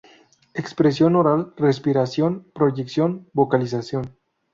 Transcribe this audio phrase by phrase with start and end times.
[0.55, 4.17] Expresión oral: respiración, proyección, vocalización...